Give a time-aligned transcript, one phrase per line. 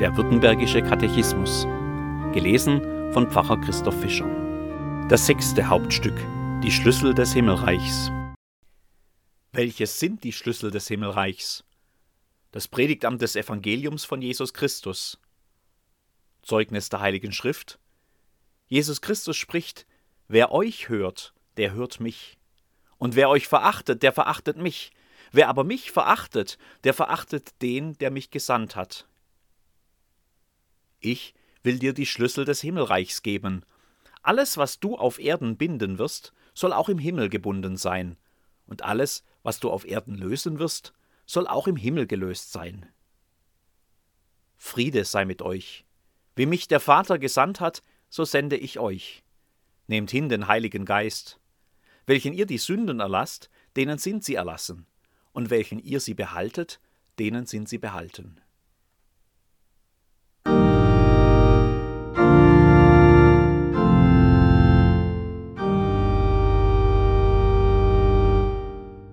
[0.00, 1.68] Der Württembergische Katechismus.
[2.32, 4.26] Gelesen von Pfarrer Christoph Fischer.
[5.08, 6.16] Das sechste Hauptstück.
[6.64, 8.10] Die Schlüssel des Himmelreichs.
[9.52, 11.62] Welches sind die Schlüssel des Himmelreichs?
[12.50, 15.20] Das Predigtamt des Evangeliums von Jesus Christus.
[16.42, 17.78] Zeugnis der Heiligen Schrift.
[18.66, 19.86] Jesus Christus spricht:
[20.26, 22.36] Wer euch hört, der hört mich.
[22.98, 24.90] Und wer euch verachtet, der verachtet mich.
[25.30, 29.06] Wer aber mich verachtet, der verachtet den, der mich gesandt hat.
[31.04, 33.62] Ich will dir die Schlüssel des Himmelreichs geben.
[34.22, 38.16] Alles, was du auf Erden binden wirst, soll auch im Himmel gebunden sein,
[38.66, 40.94] und alles, was du auf Erden lösen wirst,
[41.26, 42.86] soll auch im Himmel gelöst sein.
[44.56, 45.84] Friede sei mit euch.
[46.36, 49.24] Wie mich der Vater gesandt hat, so sende ich euch.
[49.86, 51.38] Nehmt hin den Heiligen Geist.
[52.06, 54.86] Welchen ihr die Sünden erlasst, denen sind sie erlassen,
[55.32, 56.80] und welchen ihr sie behaltet,
[57.18, 58.40] denen sind sie behalten.